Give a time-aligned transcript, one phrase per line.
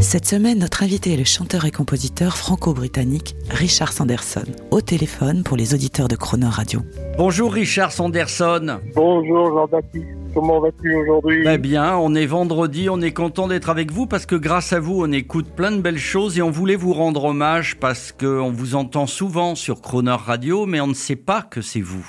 [0.00, 5.56] Cette semaine, notre invité est le chanteur et compositeur franco-britannique Richard Sanderson, au téléphone pour
[5.56, 6.80] les auditeurs de Croner Radio.
[7.16, 8.80] Bonjour Richard Sanderson.
[8.94, 11.44] Bonjour Jean-Baptiste, comment vas-tu aujourd'hui?
[11.44, 14.80] Bah bien, on est vendredi, on est content d'être avec vous parce que grâce à
[14.80, 18.50] vous, on écoute plein de belles choses et on voulait vous rendre hommage parce qu'on
[18.50, 22.06] vous entend souvent sur Croner Radio, mais on ne sait pas que c'est vous.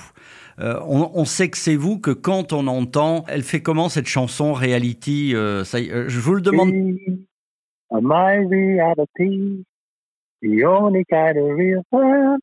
[0.59, 4.07] Euh, on, on, sait que c'est vous que quand on entend, elle fait comment cette
[4.07, 6.71] chanson Reality euh, ça, euh, Je vous le demande.
[7.91, 9.63] My reality,
[10.41, 11.81] the only kind of real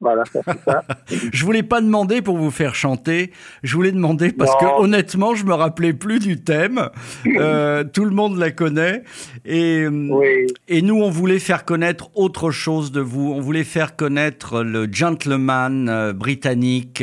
[0.00, 0.82] Voilà, c'est ça.
[1.32, 3.32] je voulais pas demander pour vous faire chanter.
[3.62, 4.58] Je voulais demander parce Non.
[4.78, 6.88] que honnêtement, je me rappelais plus du thème.
[7.38, 9.02] Euh, tout le monde la connaît
[9.44, 10.46] et Oui.
[10.68, 13.32] et nous, on voulait faire connaître autre chose de vous.
[13.32, 17.02] On voulait faire connaître le gentleman euh, britannique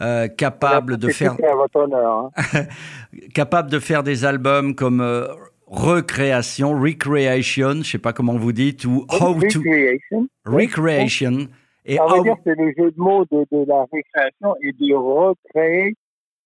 [0.00, 2.30] euh, capable de faire tout à votre honneur.
[2.36, 2.64] hein.
[3.34, 5.26] capable de faire des albums comme euh,
[5.72, 10.28] Recréation, Recreation, je sais pas comment vous dites, ou How to Recreation.
[10.44, 11.48] Recreation
[11.86, 14.72] et Ça veut How dire c'est le jeu de mots de, de la récréation et
[14.72, 15.94] de recréer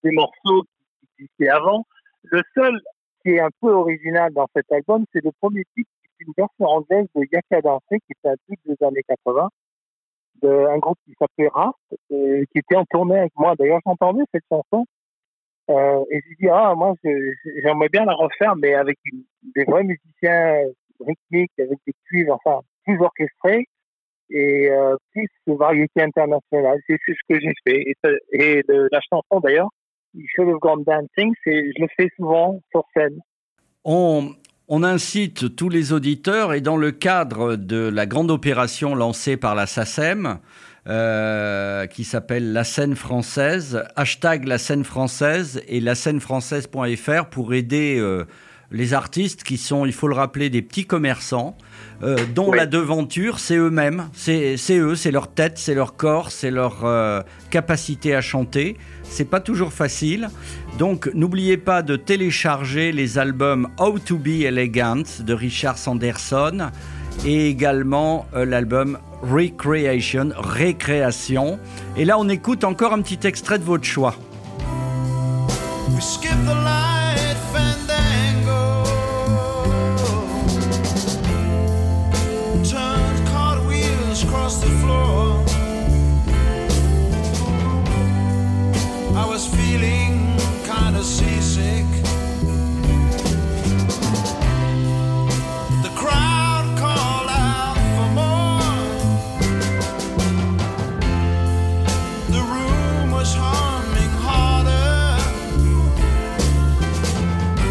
[0.04, 1.84] des morceaux qui existaient avant.
[2.22, 2.80] Le seul
[3.22, 6.32] qui est un peu original dans cet album, c'est le premier titre, qui est une
[6.36, 9.48] version anglaise de Yaka Dansé, qui était un titre des années 80,
[10.42, 11.77] d'un groupe qui s'appelait Raft,
[12.12, 13.54] euh, qui était en tournée avec moi.
[13.58, 14.86] D'ailleurs, j'entendais cette chanson.
[15.69, 18.98] Euh, et je dis, ah, moi, j'aimerais bien la refaire, mais avec
[19.55, 20.62] des vrais musiciens
[21.00, 23.67] rythmiques, avec des cuivres, enfin, plus orchestrés
[24.31, 26.78] et euh, plus de variété internationale.
[26.87, 27.84] C'est ce que j'ai fait.
[28.33, 29.70] Et, et la chanson, d'ailleurs,
[30.38, 33.21] Have Gone Dancing, je le fais souvent sur scène.
[33.84, 39.54] on incite tous les auditeurs et dans le cadre de la grande opération lancée par
[39.54, 40.38] la SACEM,
[40.88, 47.54] euh, qui s'appelle La scène française, hashtag la scène française et la scène française.fr pour
[47.54, 48.24] aider euh,
[48.70, 51.56] les artistes qui sont, il faut le rappeler, des petits commerçants,
[52.02, 52.56] euh, dont Oui.
[52.56, 57.22] la devanture, c'est eux-mêmes, c'est eux, c'est leur tête, c'est leur corps, c'est leur euh,
[57.50, 58.76] capacité à chanter.
[59.04, 60.28] C'est pas toujours facile.
[60.78, 66.70] Donc n'oubliez pas de télécharger les albums How to Be Elegant de Richard Sanderson
[67.24, 71.59] et également euh, l'album Recreation, Récréation.
[71.97, 74.15] Et là on écoute encore un petit extrait de votre choix.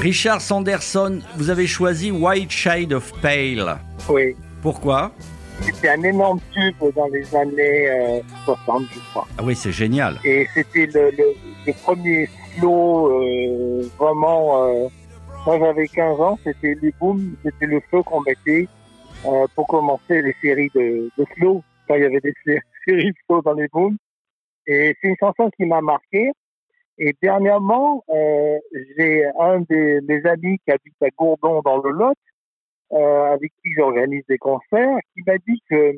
[0.05, 3.75] Richard Sanderson, vous avez choisi White Shade of Pale.
[4.07, 4.35] Oui.
[4.61, 5.11] Pourquoi?
[5.61, 9.27] C'était un énorme tube dans les années euh, 60, je crois.
[9.39, 10.19] Ah oui, c'est génial.
[10.23, 11.23] Et c'était le, le,
[11.65, 14.65] le premier slow euh, vraiment.
[14.65, 14.87] Euh,
[15.47, 18.67] moi, j'avais 15 ans, c'était les booms, c'était le flow qu'on mettait
[19.25, 23.09] euh, pour commencer les séries de, de slow, quand il y avait des sé- séries
[23.09, 23.97] de slow dans les booms.
[24.67, 26.29] Et c'est une chanson qui m'a marqué.
[26.97, 28.57] Et dernièrement, euh,
[28.97, 32.17] j'ai un des mes amis qui habite à Gourdon dans le Lot,
[32.93, 35.95] euh, avec qui j'organise des concerts, qui m'a dit que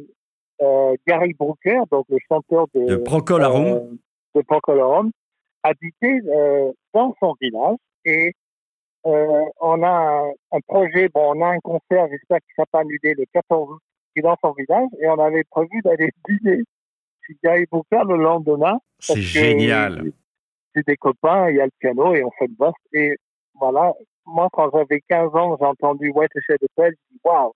[0.62, 3.66] euh, Gary Brooker, donc le chanteur de, De Procolarum.
[3.66, 3.80] euh,
[4.36, 5.12] de Procolarum,
[5.64, 8.34] habitait euh, dans son village et
[9.06, 12.66] euh, on a un, un projet, bon, on a un concert, j'espère qu'il ne sera
[12.72, 13.82] pas annulé le 14 août,
[14.14, 16.64] qui est dans son village et on avait prévu d'aller dîner
[17.22, 18.80] chez Gary Brooker le lendemain.
[19.00, 20.12] C'est que génial.
[20.78, 22.74] C'est des copains, il y a le piano et on fait le boss.
[22.94, 23.18] Et
[23.60, 23.94] voilà,
[24.28, 27.52] moi, quand j'avais 15 ans, j'ai entendu White Shade de Pell, je dis waouh.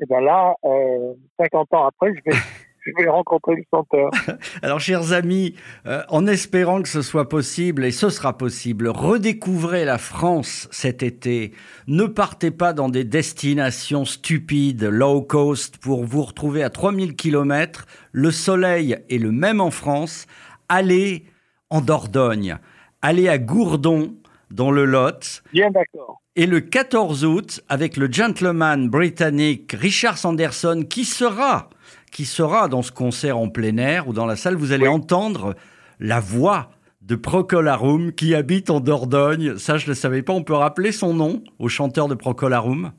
[0.00, 2.36] Et ben là, euh, 50 ans après, je vais,
[2.86, 4.10] je vais rencontrer le chanteur.
[4.62, 5.54] Alors, chers amis,
[5.86, 11.04] euh, en espérant que ce soit possible, et ce sera possible, redécouvrez la France cet
[11.04, 11.52] été.
[11.86, 17.86] Ne partez pas dans des destinations stupides, low cost, pour vous retrouver à 3000 km.
[18.10, 20.26] Le soleil est le même en France.
[20.68, 21.26] Allez
[21.70, 22.58] en Dordogne,
[23.02, 24.14] allez à Gourdon,
[24.50, 25.42] dans le Lot.
[25.52, 26.20] Bien d'accord.
[26.36, 31.68] Et le 14 août, avec le gentleman britannique Richard Sanderson, qui sera,
[32.12, 34.94] qui sera dans ce concert en plein air ou dans la salle, vous allez Oui.
[34.94, 35.54] entendre
[35.98, 36.70] la voix
[37.00, 39.56] de Procolarum qui habite en Dordogne.
[39.58, 40.32] Ça, je ne le savais pas.
[40.32, 42.92] On peut rappeler son nom au chanteur de Procolarum?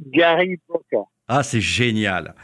[0.00, 1.04] Gary Broker.
[1.28, 2.34] Ah, c'est génial.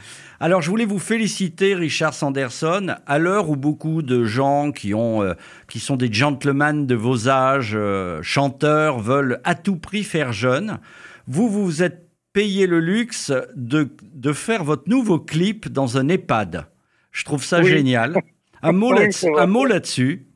[0.40, 5.22] Alors, je voulais vous féliciter, Richard Sanderson, à l'heure où beaucoup de gens qui, ont,
[5.22, 5.32] euh,
[5.68, 10.78] qui sont des gentlemen de vos âges, euh, chanteurs, veulent à tout prix faire jeune.
[11.26, 16.08] Vous, vous vous êtes payé le luxe de, de faire votre nouveau clip dans un
[16.08, 16.66] EHPAD.
[17.12, 17.66] Je trouve ça Oui.
[17.68, 18.16] génial.
[18.60, 19.42] Un mot Oui, là- c'est vrai.
[19.42, 20.26] un mot là-dessus.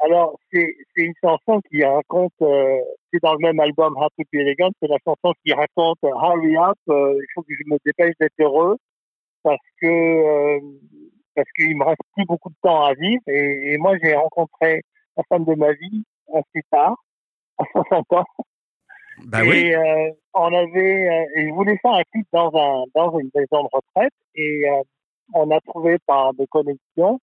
[0.00, 2.78] Alors, c'est c'est une chanson qui raconte, euh,
[3.12, 6.10] c'est dans le même album How to Be Elegant, c'est la chanson qui raconte euh,
[6.10, 8.76] Hurry up, euh, il faut que je me dépêche d'être heureux
[9.42, 10.60] parce que euh,
[11.34, 14.82] parce qu'il me reste plus beaucoup de temps à vivre et, et moi j'ai rencontré
[15.16, 16.04] la femme de ma vie
[16.34, 16.96] assez tard,
[17.58, 18.24] à 60 ans.
[19.26, 19.74] Bah et oui.
[19.74, 23.64] euh, on avait, euh, et je voulais faire un clip dans un dans une maison
[23.64, 24.82] de retraite et euh,
[25.34, 27.20] on a trouvé par des connexions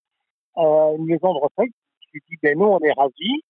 [0.57, 1.71] euh, une maison de retraite.
[2.15, 3.41] Suis dit ben nous on est ravis.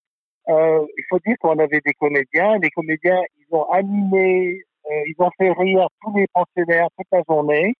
[0.49, 2.57] Euh, il faut dire qu'on avait des comédiens.
[2.61, 4.59] Les comédiens ils ont animé,
[4.89, 7.75] euh, ils ont fait rire tous les pensionnaires toute la journée.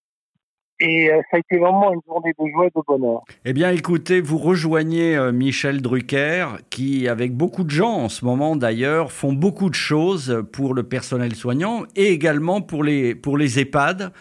[0.81, 3.23] Et euh, ça a été vraiment une journée de joie et de bonheur.
[3.45, 8.25] Eh bien, écoutez, vous rejoignez euh, Michel Drucker, qui, avec beaucoup de gens en ce
[8.25, 13.37] moment d'ailleurs, font beaucoup de choses pour le personnel soignant et également pour les, pour
[13.37, 14.11] les EHPAD,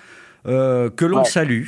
[0.47, 1.25] euh, que l'on Ouais.
[1.25, 1.65] salue.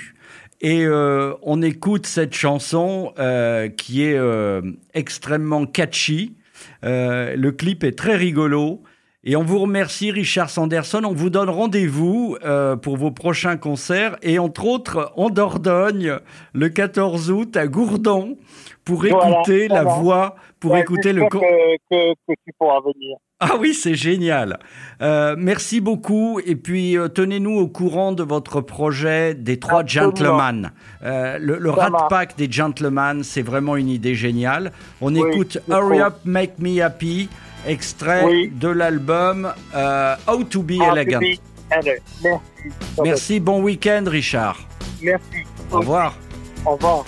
[0.61, 4.63] Et euh, on écoute cette chanson euh, qui est euh,
[4.95, 6.35] extrêmement catchy.
[6.83, 8.83] Le clip est très rigolo.
[9.25, 11.03] Et on vous remercie, Richard Sanderson.
[11.05, 12.37] On vous donne rendez-vous
[12.81, 16.19] pour vos prochains concerts et entre autres en Dordogne
[16.53, 18.39] le 14 août à Gourdon
[18.85, 21.23] pour Voilà, écouter la voix, pour Ouais, écouter le.
[21.23, 21.39] que,
[21.91, 23.17] que, que tu pourras venir.
[23.39, 24.59] Ah oui, c'est génial.
[25.03, 30.11] Euh, merci beaucoup et puis euh, tenez-nous au courant de votre projet des trois Absolument.
[30.11, 30.73] gentlemen.
[31.05, 32.07] Euh, le Rat.
[32.09, 34.73] Pack des gentlemen, c'est vraiment une idée géniale.
[35.03, 36.01] On Oui, écoute Hurry.
[36.01, 37.29] Up, Make Me Happy,
[37.67, 38.51] extrait Oui.
[38.55, 41.21] de l'album euh, How to Be Ah, Elegant.
[41.71, 42.41] Merci.
[43.05, 44.59] Merci, bon week-end, Richard.
[45.03, 45.45] Merci.
[45.71, 46.15] Au revoir.
[46.65, 47.05] Au revoir.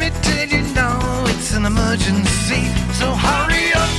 [0.00, 2.64] Me tell you now, it's an emergency.
[2.94, 3.89] So hurry up.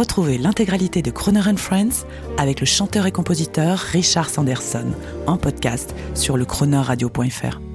[0.00, 2.06] Retrouvez l'intégralité de Croner and Friends
[2.38, 4.94] avec le chanteur et compositeur Richard Sanderson
[5.26, 7.69] en podcast sur le chroneurradio.fr.